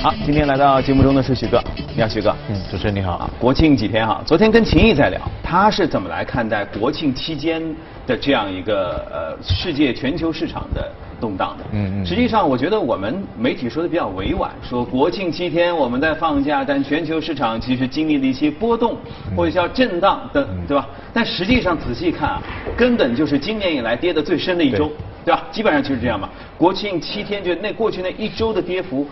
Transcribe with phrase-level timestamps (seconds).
[0.00, 1.60] 好，今天来到节目中的是许哥，
[1.96, 2.32] 你好，许哥。
[2.48, 3.14] 嗯，主持人你好。
[3.14, 7.60] 啊，国庆几天哈，昨天跟秦毅在聊，他是怎么来看待国庆期间
[8.06, 10.88] 的这样一个呃世界全球市场的
[11.20, 11.64] 动荡的？
[11.72, 12.06] 嗯嗯。
[12.06, 18.96] 实际上，我觉得我们媒体说的比较委婉，说国庆七天我们在放假，但全球市场其实经历了一些波动
[19.36, 20.86] 或者叫震荡的，对吧？
[21.12, 22.42] 但实际上仔细看啊，
[22.76, 24.92] 根本就是今年以来跌的最深的一周，
[25.24, 25.42] 对吧？
[25.50, 26.28] 基本上就是这样嘛。
[26.56, 29.04] 国庆七天就那过去那一周的跌幅。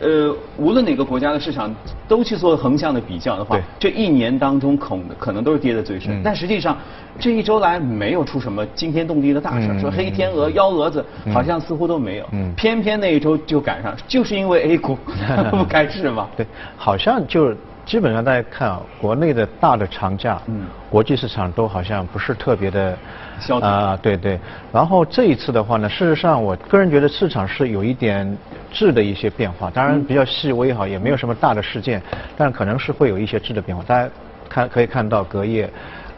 [0.00, 1.72] 呃，无论哪个国家的市场
[2.08, 6.20] 都去做横向的比较的话，这一年当中可可能都是跌的最深。
[6.24, 6.76] 但实际上
[7.18, 12.26] 这一周来没有出什么惊天动地的大事，说黑天鹅、幺蛾子，好像似乎都没有。
[12.56, 14.96] 偏偏那一周就赶上，就是因为 A 股
[15.52, 16.28] 不开市嘛。
[16.36, 16.46] 对，
[16.76, 17.54] 好像就
[17.84, 22.96] 基本上大家看啊，国内的大的长假，嗯国际市场都好像不是特别的
[23.40, 23.58] 消。
[23.58, 24.38] 啊，对对，
[24.72, 28.36] 然后这一次的话呢，事实上我个人觉得市场是有一点
[28.70, 32.00] 质的一些变化，当然比较细微哈，也没有什么大的事件，
[32.36, 33.82] 但可能是会有一些质的变化。
[33.84, 34.08] 大家
[34.48, 35.68] 看可以看到隔夜，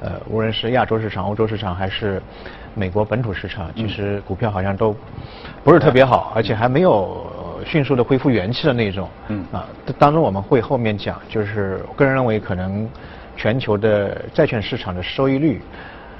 [0.00, 2.20] 呃，无论是亚洲市场、欧洲市场还是
[2.74, 4.94] 美国本土市场，其实股票好像都
[5.62, 7.24] 不是特别好，而且还没有
[7.64, 9.08] 迅速的恢复元气的那种。
[9.28, 9.44] 嗯。
[9.52, 9.66] 啊，
[9.98, 12.88] 当中我们会后面讲，就是我个人认为可能
[13.36, 15.60] 全球的债券市场的收益率。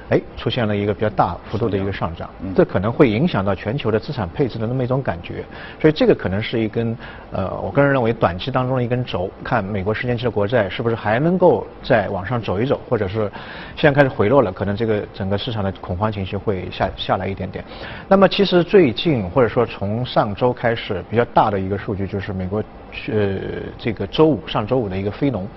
[0.09, 5.43] 哎，出现了一个比较大幅度的一个上涨，这可能会影响到全球的资产配置的那么一种感觉，
[5.81, 6.95] 所以这个可能是一根，
[7.31, 13.31] 呃，我个人认为短期当中的一根轴，看美国十年期的国债是不是还能够再往上走一走，或者是
[13.75, 17.65] 现在开始回落了，可能这个整个市场的恐慌情绪会下下来一点点。
[18.07, 22.63] 那么其实最近或者说从上周开始比较大的一个数据就是美国。
[23.07, 23.37] 呃，
[23.77, 25.47] 这个周五上周五的一个非农，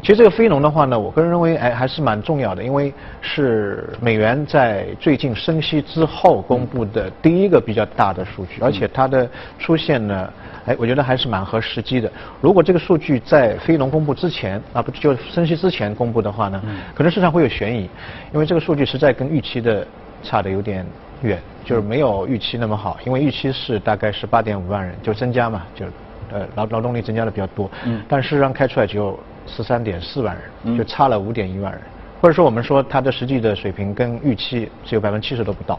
[0.00, 10.32] 其实这个非农的话呢，我个人认为哎还是蛮重要的，因为是美元在最近升息之后公布的第一个比较大的数据，而且它的出现呢，
[10.66, 12.10] 哎，我觉得还是蛮合时机的。
[12.40, 16.62] 如果这个数据在非农公布之前啊，不就升息之前公布的话呢，
[16.94, 17.88] 可能市场会有悬疑，
[18.32, 19.86] 因为这个数据实在跟预期的
[20.22, 20.86] 差的有点
[21.22, 25.86] 远，就是没有预期那么好，因为预期是大概是八点五万人就增加嘛，就。
[26.32, 31.80] 呃，劳劳动力增加的比较多，嗯，但事实上开出来只有十三点四万人，就差了五点一万人，
[32.20, 35.78] 或者说我们说它的实际的水平跟预期只有百分之七十都不到。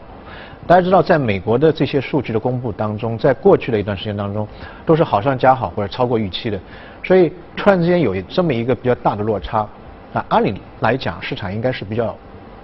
[0.66, 4.46] 大家知道，在美国的这些数据的公布当中，在过去的一段时间当中，
[4.86, 6.60] 都是好上加好或者超过预期的，
[7.02, 9.66] 所以突然之间有这么一个比较大的落差，
[10.12, 12.16] 那按理来讲，市场应该是比较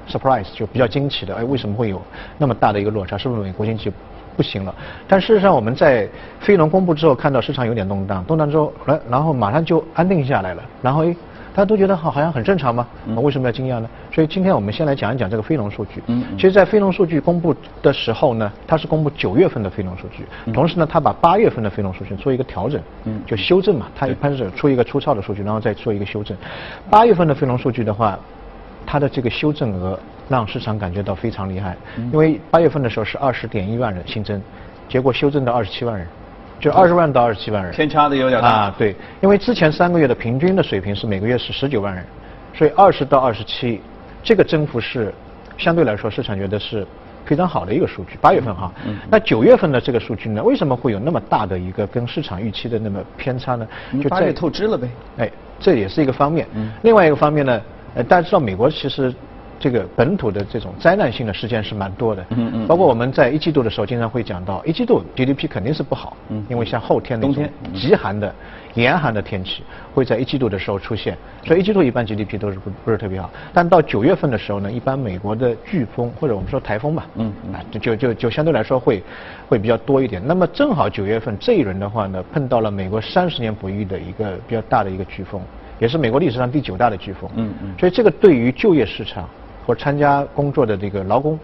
[0.09, 2.01] surprise，就比较惊奇的，哎，为什么会有
[2.39, 3.19] 那么大的一个落差？
[3.19, 3.93] 是不是美国经济？
[4.39, 4.73] 不行了，
[5.09, 11.13] 但事实上我们在非农公布之后看到市场有点动荡，动荡之后，然然后马上就安定下来了，然后诶，
[11.53, 13.91] 大家都觉得好好像很正常嘛，为什么要惊讶呢？
[14.13, 16.01] 所以今天我们先来讲一讲这个非农数据。
[16.07, 26.37] 嗯，其实，在非农数据公布的时候呢，它是公布九月份的非农数据，同时呢，它把八月份的非农数据做一个调整，嗯，就修正嘛，它一般是出一个粗糙的数据，然后再做一个修正。
[26.89, 28.17] 八月份的非农数据的话。
[28.91, 31.77] 它的这个修正额让市场感觉到非常厉害，
[32.13, 34.41] 因为八月份的时候是二十点一万人新增，
[34.89, 36.07] 结果修正到二十七万人，
[36.61, 38.75] 就二十万到二十七万人，偏差的有点大啊。
[38.77, 42.05] 对，因为之前三个月的平均的水平是每个月是十九万人，
[42.53, 43.81] 所以二十到二十七，
[44.23, 45.13] 这个增幅是
[45.57, 46.87] 相对来说市场觉得是
[47.25, 48.19] 非常好的一个数据。
[48.21, 48.71] 八月份哈，
[49.11, 53.67] 那九月份的这个数据呢，为什么会有那么大的一个跟市场预期的那么偏差呢？
[54.03, 54.89] 就八月透支了呗。
[55.17, 56.47] 哎，这也是一个方面。
[56.83, 57.61] 另外一个方面呢？
[57.95, 59.13] 呃，大家知道美国其实
[59.61, 68.33] 这个本土的这种灾难性的事件是蛮多的，嗯嗯，包括我们在一季度的时候经常会讲到，一季度 GDP 肯定是不好，嗯，因为像后天那种极寒的、
[68.75, 73.29] 严寒的天气会在一季度的时候出现，所以一季度一般 GDP 都是不不是特别好。
[73.53, 79.03] 但到九月份的时候呢，一般美国的飓风或者我们说台风吧，嗯，啊，就就就相对来说会
[79.49, 80.23] 会比较多一点。
[80.25, 85.41] 那么正好九月份这一轮的话呢，碰到了美国三十年不遇的一个比较大的一个飓风。
[85.81, 89.29] 也是美国历史上第九大的飓风，嗯嗯，所以这个对于就业市场
[89.69, 91.39] 或参加工作的这个劳工，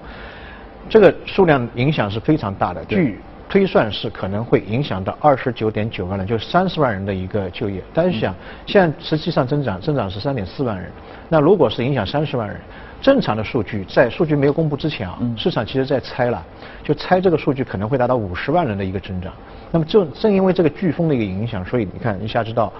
[0.89, 2.83] 这个数量影响是非常大的。
[2.87, 3.21] 据
[3.51, 7.83] 推算是可能会影响到二十九点九万人，就是三十万人的一个就业。
[7.93, 8.35] 但是想，
[8.65, 10.91] 现在实际上增长增长是三点四万人，
[11.29, 12.59] 那如果是影响三十万人，
[13.03, 16.43] 正常的数据在数据没有公布之前啊，市场其实在猜了，
[16.83, 19.31] 就猜这个数据可能会达到五十万人的一个增长。
[19.71, 22.73] 那么正正因为这个飓风的一个影响，所以你看一下知道。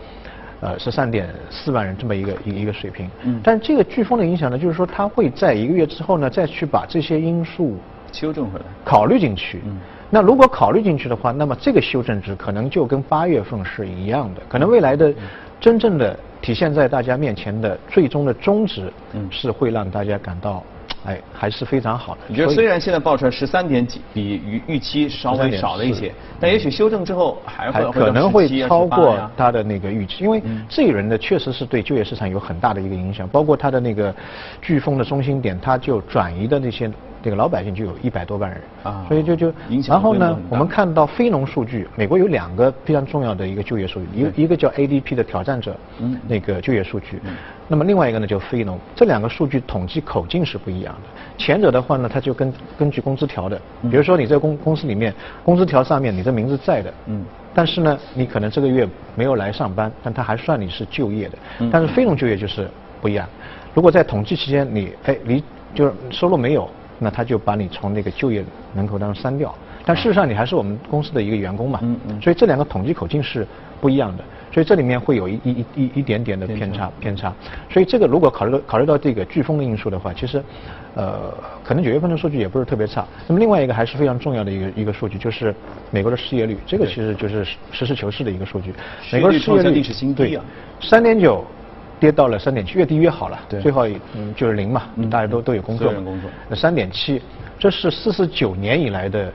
[0.61, 7.77] 呃，十三点四万人这么一个一一个水平，嗯，但这个飓风的影响呢，就是说它会在一个月之后呢，再去把这些因素
[8.13, 9.61] 修正回来，考虑进去。
[9.67, 9.77] 嗯，
[10.09, 15.13] 那如果考虑进去的话，那么这个修正值可能就跟八月份是一样的，可能未来的
[15.61, 20.63] 真正的体现在大家面前的最终的终值，嗯，是会让大家感到
[21.07, 22.21] 哎，还是非常好的。
[22.29, 34.15] 你觉得虽然现在报出来十三点几，比预预期稍微少了一些，但也许修正之后还会可能会超过它的那个预期，因为这一轮呢确实是对就业市场有很大的一个影响，包括它的那个
[34.63, 36.91] 飓风的中心点，它就转移的那些。
[37.25, 38.61] 这个老百姓就有一百多万人。
[38.83, 39.51] 啊，所以就就，
[39.89, 47.19] 然后呢，我们看到非农数据，美国有两个非常重要的一个就业数据，一一个叫 ADP 的挑战者，嗯，那个就业数据，
[47.67, 51.43] 那么另外一个呢叫非农，这两个数据统计口径是不一样的。
[51.43, 53.59] 前者的话呢，它就根根据工资条的，
[53.91, 57.25] 比如说你在公公司里面，工资条上面你的名字在的，嗯，
[57.55, 61.39] 但是呢，你可能这个月没有来上班，但他还算你是就业的，
[61.73, 62.69] 但是非农就业就是
[63.01, 63.27] 不一样。
[63.73, 65.43] 如果在统计期间你哎离
[65.75, 66.69] 就是收入没有。
[66.99, 68.45] 那他就把你从那个就业
[68.75, 69.55] 人口当中删掉，
[69.85, 73.47] 但事实上你还是我们公司的一个员工嘛，嗯嗯所以这两个统计口径是
[73.81, 77.33] 不一样的，所以这里面会有一一一一点点的偏差偏差，
[77.69, 80.43] 所以这个如果考虑到考虑到这个飓风的因素的话，其实
[80.95, 83.05] 呃可能九月份的数据也不是特别差。
[83.27, 85.55] 那么另外一个还是非常重要的一个一个数据，就是
[85.91, 88.73] 美国的失业率，这个其实就是实事求是的一个数据。
[89.13, 90.45] 美国失业率历史新低啊，
[90.81, 91.45] 三点九。
[92.05, 93.39] 跌到了三点七，越低越好了。
[93.49, 95.91] 对，最后嗯就是零嘛，大家都都有工作。
[95.91, 96.31] 工作。
[96.51, 97.23] 那三点七，
[97.59, 99.33] 这是四十九年以来的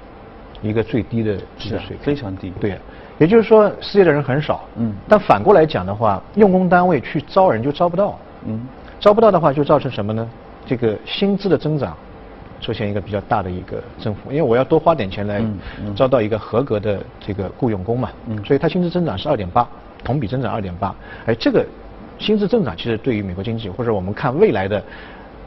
[0.61, 1.97] 一个最低的这个水平。
[2.03, 2.53] 非常低。
[2.59, 2.77] 对，
[3.17, 4.65] 也就是说失业的人很少。
[4.75, 4.93] 嗯。
[5.07, 8.19] 但反过来讲的话，用工单位去招人就招不到。
[8.45, 8.67] 嗯。
[8.99, 10.29] 招不到的话，就造成什么呢？
[10.67, 11.97] 这个薪资的增长
[12.61, 15.43] 出现一个比较大的一个增幅，因为我要多花点钱来
[15.95, 18.11] 招到一个合格的这个雇佣工嘛。
[18.27, 18.45] 嗯。
[18.45, 19.67] 所以它薪资增长是二点八，
[20.03, 20.95] 同比增长二点八。
[21.25, 21.65] 哎，这个。
[22.19, 24.83] 薪资增长其实对于美国经济，或者我们看未来的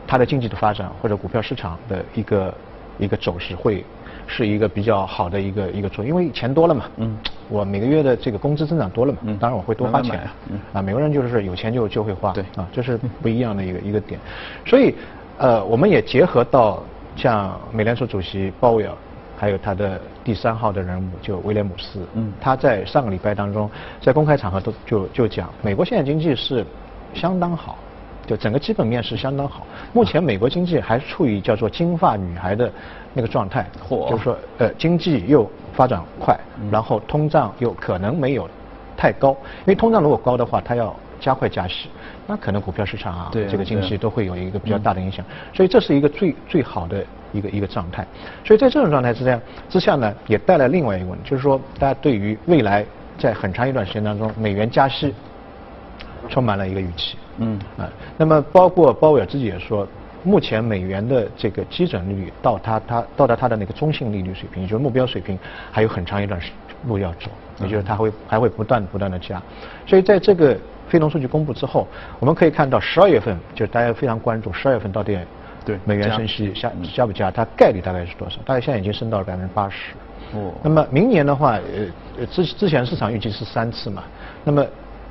[0.07, 2.55] 它的经济的发展，或者股票市场的一个
[2.99, 3.85] 一个走势，会
[4.27, 6.85] 是一个比较好的一个一个作用，因为钱多了嘛。
[6.97, 7.17] 嗯。
[7.49, 9.19] 我每个月的这个工资增长多了嘛。
[9.23, 9.37] 嗯。
[9.39, 10.21] 当然我会多花钱。
[10.51, 10.59] 嗯。
[10.73, 12.33] 啊，美国人就是有钱就就会花。
[12.33, 12.43] 对。
[12.57, 14.19] 啊，这是不一样的一个一个点。
[14.65, 14.95] 所以，
[15.39, 16.83] 呃，我们也结合到
[17.15, 18.93] 像美联储主席鲍威尔。
[19.43, 23.69] 还有他的第三号的人物就威廉姆斯，嗯，他在上个礼拜当中，
[24.01, 26.65] 在公开场合都就就讲，美国现在经济是
[27.13, 27.77] 相当好，
[28.25, 29.67] 就整个基本面是相当好。
[29.93, 32.73] 目前美国经济还处于叫做金发女孩的
[33.13, 36.39] 那个状态，就是说呃经济又发展快，
[36.71, 38.49] 然后通胀又可能没有
[38.97, 41.89] 太高，因为通胀如果高的话，它要加快加息，
[42.27, 45.25] 那可能股票市场啊这个经济都会有一个比较大的影响，
[45.55, 47.03] 所以这是一个最最好的。
[47.35, 48.07] 一个一个状态，
[48.45, 52.85] 所以在这种状态之下之下呢，也带来另外一个问题，就是说大家对于未来
[53.17, 55.15] 在很长一段时间当中美元加息
[56.29, 57.17] 充满了一个预期。
[57.39, 59.89] 嗯啊，那么包括鲍威尔自己也说，
[60.23, 65.39] 目前美元的这个基准利率到它它到达它的那个中性利率水平，也就是目标水平，
[65.71, 66.39] 还有很长一段
[66.87, 67.31] 路要走，
[67.63, 69.41] 也就是它会还会不断不断的加。
[69.87, 70.55] 所以在这个
[70.89, 71.87] 非农数据公布之后，
[72.21, 75.19] 我们可以看到十二月份就大家非常关注十二月份到底。
[75.65, 77.31] 对，美元升息加加不加？
[77.31, 78.39] 它概率大概是多少？
[78.45, 79.93] 大概现在已经升到了百分之八十。
[80.35, 80.53] 哦。
[80.61, 81.53] 那么明年的话，
[82.19, 84.03] 呃，之之前市场预计是三次嘛。
[84.43, 84.67] 那么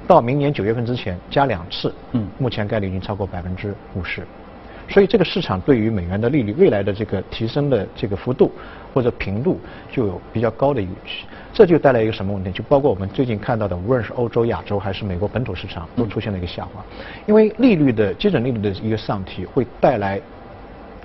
[0.06, 1.94] 到明年九月份之前加两次。
[2.12, 2.28] 嗯。
[2.38, 4.28] 目前概率已经超过百分之五十。
[4.90, 8.52] 所以这个市场对于美元的利率未来的这个提升的这个幅度
[8.94, 9.60] 或者频度
[9.92, 11.26] 就有比较高的预期。
[11.54, 12.52] 这就带来一个什么问题？
[12.52, 16.84] 就包括我们最近看到的，无论是欧洲、亚洲还是美国本土市场，都出现了一个下滑。
[17.26, 20.22] 因为利率的基准利率的一个上提会带来。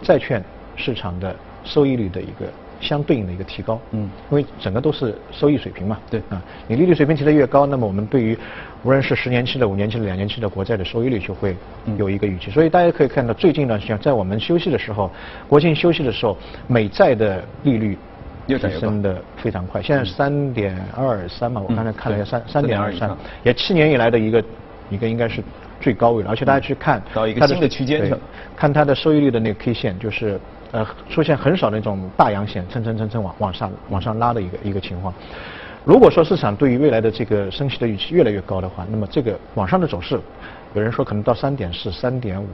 [0.02, 0.44] 债券
[0.76, 1.34] 市场的
[1.64, 2.44] 收益率的一个
[2.81, 6.20] 相对应的一个提高，嗯，因为整个都是收益水平嘛，对。
[6.31, 8.37] 啊，你利率水平提得越高，那么我们对于
[8.83, 11.56] 无论是十年期的、五年期的、两年期的国债的收益率就会
[11.97, 12.50] 有一个预期。
[12.50, 15.11] 所以大家可以看到，最近一段时间在我们休息的时候，
[15.49, 17.99] 国庆休息的时候，美债的利率
[18.47, 24.45] 提升的非常快，现在三点二三嘛，我刚才看了一下，三三点二三，也七年以来的一个
[24.90, 25.42] 一个应该是。
[25.78, 28.18] 最高位了，而且大家去看到一个新的区间上，
[28.56, 30.40] 看它的收益率的那个 K 线，就是
[30.73, 35.12] 呃出现很少那种大阳线，蹭蹭蹭蹭往往上往上拉的一个一个情况。
[35.85, 40.20] 如果说市场对于未来的这个升息的预期越来越高的话，那么这个往上的走势，
[40.75, 42.46] 有人说可能到三点四、三点五，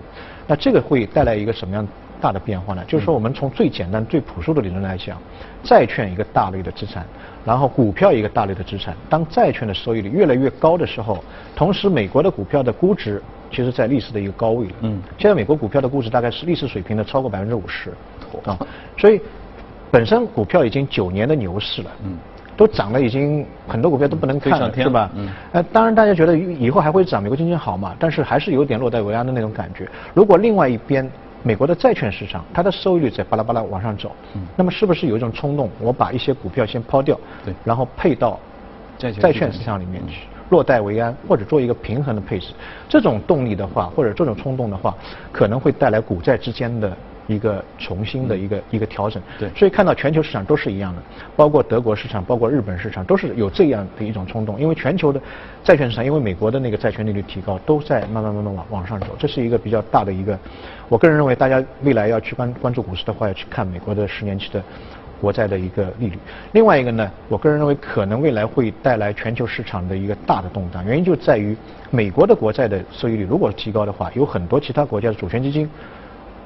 [0.47, 1.88] 那这个会带来一个什么样
[2.21, 2.85] 大的变化呢？
[2.87, 5.19] 就是说我们从最简单、最朴素的理论来讲，
[5.62, 7.07] 债券一个大类的资产。
[7.45, 11.25] 然后股票一个大类的资产，当债券的收益率越来越高的时候，
[11.57, 13.21] 同时美国的股票的估值
[13.53, 14.73] 其实在历史的一个高位了。
[14.81, 15.01] 嗯。
[15.19, 17.91] 现在美国股票的估值大概是历史水平的超过百分之五十。
[18.45, 18.59] 啊。
[18.99, 19.21] 所以
[19.91, 21.91] 本身股票已经九年的牛市了。
[22.05, 22.17] 嗯。
[22.57, 25.11] 都涨了，已经很多股票都不能看了，是吧？
[25.15, 25.29] 嗯。
[25.53, 27.95] 呃，当然大家觉得以后还会涨，美国经济好嘛？
[27.99, 29.89] 但是还是有点落袋为安的那种感觉。
[30.15, 31.09] 如果另外一边。
[31.45, 34.13] 美国的债券市场，它的收益率在巴拉巴拉往上走，
[34.55, 38.39] 那么是不是有一种冲动，我把一些股票先抛掉，对，然后配到
[38.97, 40.29] 债券市场里面去？
[40.51, 42.53] 落袋为安，或者做一个平衡的配置。
[42.89, 44.95] 这种动力的话，或者这种冲动的话，
[45.31, 46.97] 可能会带来股债之间的。
[47.29, 51.01] 一个重新的一个一个调整，对，所以看到全球市场都是一样的，
[51.37, 54.61] 包括德国市场，包括日本市场，都是有这样的一种冲动。
[54.61, 55.21] 因为全球的
[55.63, 60.37] 债券市场，因为美国的那个债券利率提高，都在慢慢慢慢往往上走，这是一个比较大的一个。
[60.89, 64.61] 我个人认为，大家未来要去关关注股市的话，要去看美国的十年期的
[65.23, 66.19] 国债的一个利率。
[66.52, 71.57] 另外一个呢，我个人认为可能未来会带来全球市场的一个大的动荡，原因就在于
[71.91, 75.71] 美国的国债的收益率如果提高的话，有很多其他国家的主权基金。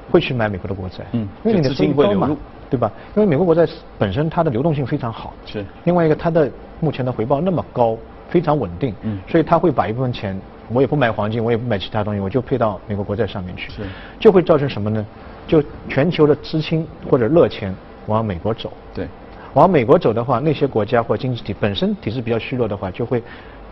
[0.09, 2.33] 会去买美国的国债，嗯，因为你的收益高嘛，
[2.69, 2.89] 对吧？
[3.13, 3.67] 因为美国国债
[3.99, 5.65] 本身它的流动性非常好，是。
[5.83, 7.97] 另外一个，它的目前的回报那么高，
[8.29, 13.81] 非常稳定，嗯，所以它会把一部分钱，我也不买黄金，我也不买其他东西，我就配到美国国债上面去，是。
[14.17, 15.05] 就会造成什么呢？
[15.45, 17.75] 就全球的资金或者热钱
[18.07, 19.07] 往美国走，对。
[19.53, 23.23] 往美国走的话，那些国家或经济体本身体制比较虚弱的话，就会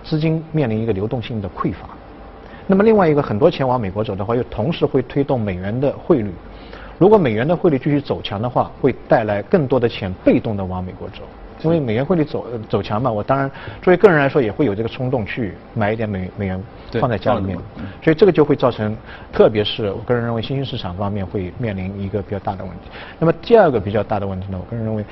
[0.03, 1.89] 资金面临一个流动性的匮乏。
[2.65, 6.31] 那么另外一个，很多钱往美国走的话，又同时会推动美元的汇率。
[6.97, 11.17] 如果美元的汇率继续走强的话，会带来更多的钱被动的往美国走。
[11.61, 13.49] 因为美元汇率走走强嘛，我当然
[13.81, 16.61] 作为个人来说，也会有这个冲动去买一点美美元
[16.99, 17.57] 放在家里面。
[18.03, 18.95] 所以这个就会造成，
[19.31, 22.89] 特别是我个人认为新兴市场方面会面临一个比较大的问题。
[23.19, 25.03] 那么第二个比较大的问题呢，我个人认为。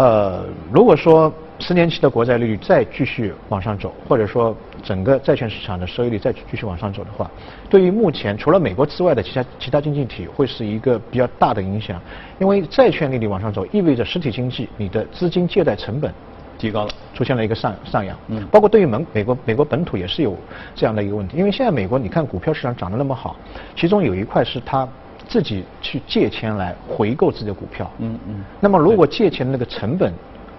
[0.00, 0.42] 呃，
[0.72, 7.30] 如果说十年期的国债利率再继续往上走，或者说整个债券市场的收益率再继续往上走的话，
[7.68, 12.00] 对于目前除了美国之外的其他其他经济体会是一个比较大的影响，
[12.38, 16.10] 因为债券利率往上走，意味着实体经济你的资金借贷成本
[16.56, 18.16] 提高了，出现了一个上上扬。
[18.28, 20.34] 嗯，包括对于美美国美国本土也是有
[20.74, 23.36] 这样的一个问题，因为现在美国你看股票市场涨得那么好，
[23.76, 24.88] 其中有一块是它。
[25.30, 28.44] 自己去借钱来回购自己的股票，嗯嗯。
[28.58, 30.12] 那么如果借钱的那个成本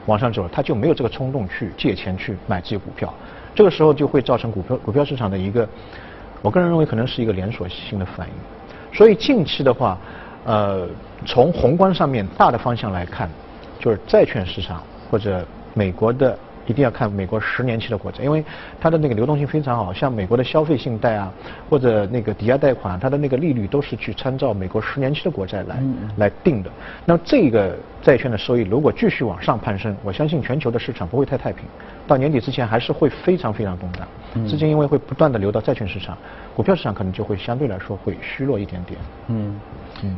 [0.05, 3.13] 往上走，他就没有这个冲动去借钱去买自己股票，
[3.53, 5.67] 这个时候就会造成股票股票市场的一个，
[6.41, 8.33] 我个人认为可能是一个连锁性的反应。
[8.97, 9.97] 所以近期的话，
[10.45, 10.87] 呃，
[11.25, 13.29] 从宏观上面大的方向来看，
[13.77, 16.39] 就是债券市场或者美国的。
[16.71, 18.43] 一定要看美国十年期的国债，因为
[18.79, 21.31] 它的那个流动性非常好，像美国的消费信贷啊，
[21.69, 25.83] 或者那个抵押贷款，它的那个利率都是去参照美国十年期的国债来
[26.17, 26.71] 来定的。
[27.05, 31.65] 那么这个债券的收益如果继续往上攀升，我相信全球的市场不会太太平，
[32.07, 34.07] 到年底之前还是会非常非常动荡。
[34.47, 36.17] 资金因为会不断的流到债券市场，
[36.55, 38.99] 股票市场可能就会相对来说会虚弱一点点。
[39.27, 39.59] 嗯。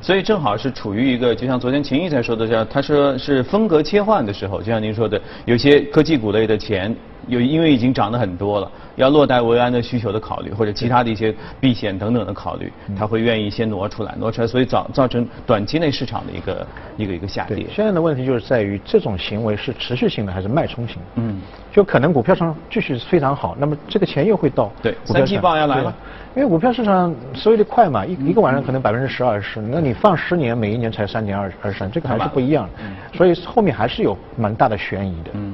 [0.01, 6.95] 所以正好是处于一个，就像昨天秦毅才说的这样，他说是风格切换的时候，就像您说的，有些科技股类的钱，
[7.27, 17.65] 有因为已经涨得很多了，要落袋为安的需求的考虑，或者其他的一些避险等等的考虑，他会愿意先挪出来，挪出来，所以造造成短期内市场的一个一个一个下跌。
[17.71, 20.97] 现在的问题就是在于这种行为是持续性的还是脉冲型？
[21.15, 21.39] 嗯，
[21.71, 25.93] 就可能股票上继续非常好，那么这个钱又会到对，三季报要来了。
[26.35, 32.67] 因为股票市场收益率快嘛，一一个晚上可能百分之十二十，那你放十年，每一年才三点二二三，这个还是不一样，
[33.13, 35.29] 所以后面还是有蛮大的悬疑的。
[35.33, 35.53] 嗯。